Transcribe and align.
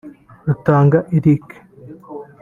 Rutanga 0.47 0.97
Eric 1.17 1.45